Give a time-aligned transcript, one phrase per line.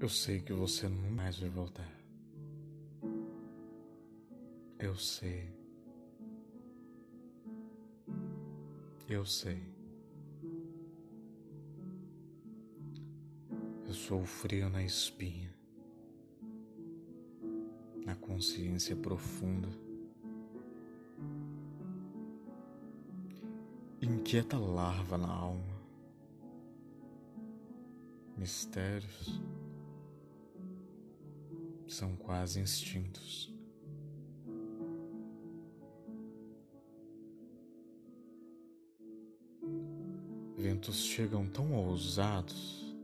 [0.00, 1.92] Eu sei que você nunca mais vai voltar.
[4.78, 5.52] Eu sei.
[9.08, 9.60] Eu sei.
[13.84, 15.52] Eu sou frio na espinha,
[18.06, 19.68] na consciência profunda.
[24.00, 25.82] Inquieta larva na alma,
[28.36, 29.40] mistérios
[31.88, 33.52] são quase instintos.
[40.56, 42.94] Ventos chegam tão ousados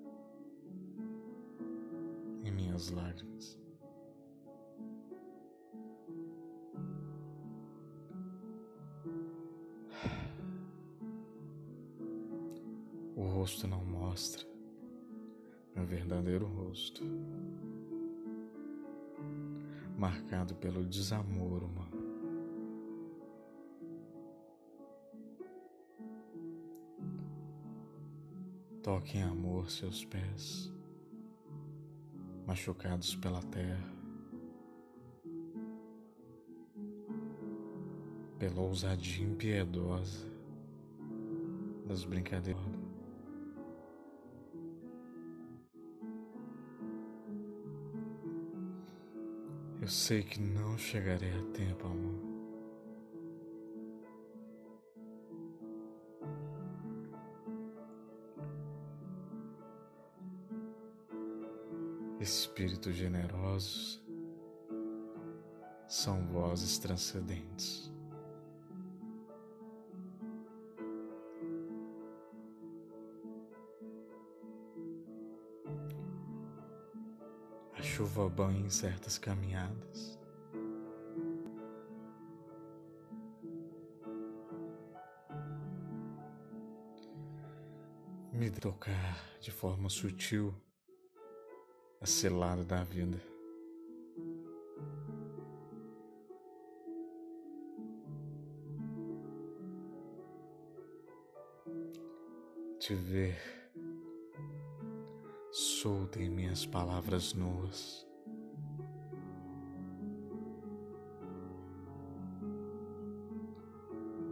[2.44, 3.58] em minhas lágrimas.
[13.16, 14.44] O rosto não mostra
[15.74, 17.02] meu verdadeiro rosto
[19.96, 22.02] marcado pelo desamor humano.
[28.82, 30.70] Toque em amor seus pés,
[32.46, 33.92] machucados pela terra,
[38.38, 40.30] pela ousadia impiedosa
[41.86, 42.83] das brincadeiras.
[49.84, 52.18] Eu sei que não chegarei a tempo, amor.
[62.18, 64.02] Espíritos generosos
[65.86, 67.93] são vozes transcendentes.
[77.84, 80.18] Chuva banha em certas caminhadas.
[88.32, 90.54] Me tocar de forma sutil
[92.00, 93.20] a selada da vida.
[102.80, 103.63] Te ver
[105.84, 108.06] solta em minhas palavras nuas.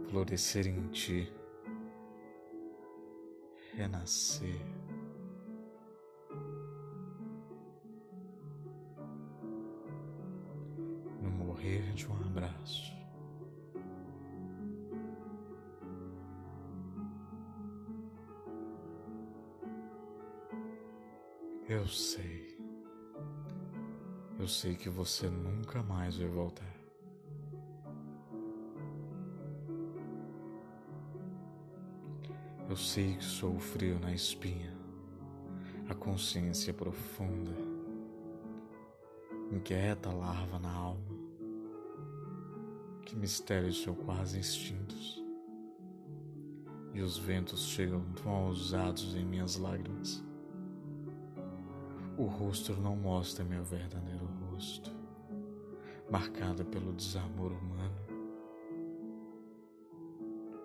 [0.09, 1.31] Florescer em ti,
[3.75, 4.59] renascer.
[11.21, 13.02] No morrer de um abraço.
[21.73, 22.55] Eu sei.
[24.39, 26.71] Eu sei que você nunca mais vai voltar.
[32.69, 34.71] Eu sei que sou frio na espinha,
[35.89, 37.57] a consciência profunda,
[39.51, 41.17] inquieta larva na alma.
[43.03, 45.23] Que mistérios são quase instintos.
[46.93, 50.23] E os ventos chegam tão ousados em minhas lágrimas
[52.17, 54.91] o rosto não mostra meu verdadeiro rosto,
[56.09, 58.05] marcado pelo desamor humano,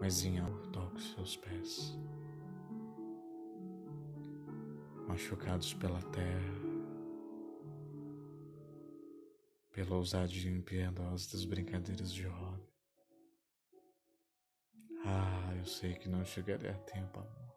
[0.01, 1.99] mas em algo toco seus pés,
[5.07, 6.69] machucados pela terra,
[9.73, 12.69] pela ousadia impiedosa das brincadeiras de roda.
[15.05, 17.48] Ah, eu sei que não chegarei a tempo, amor.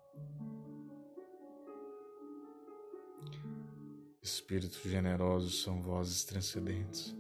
[4.22, 7.16] Espíritos generosos são vozes transcendentes.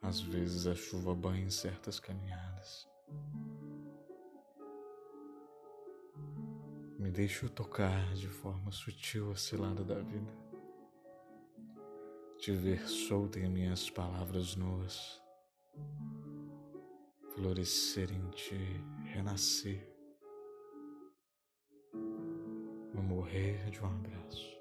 [0.00, 2.88] Às vezes a chuva banha em certas caminhadas.
[6.96, 10.32] Me deixo tocar de forma sutil a cilada da vida.
[12.38, 15.20] Te ver solta em minhas palavras nuas.
[17.34, 19.97] Florescer em ti, renascer
[22.98, 24.57] no morrer de um abraço.